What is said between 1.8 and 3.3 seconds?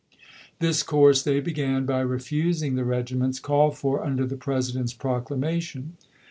by refusing the regi